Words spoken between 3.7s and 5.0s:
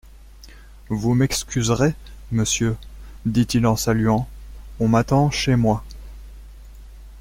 saluant, on